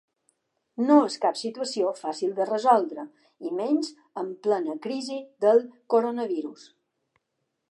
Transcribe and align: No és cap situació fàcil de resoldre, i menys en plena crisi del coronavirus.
No 0.85 0.95
és 1.09 1.17
cap 1.25 1.37
situació 1.41 1.91
fàcil 1.99 2.33
de 2.41 2.49
resoldre, 2.51 3.05
i 3.51 3.55
menys 3.61 3.93
en 4.25 4.35
plena 4.49 4.77
crisi 4.89 5.23
del 5.47 5.67
coronavirus. 5.97 6.71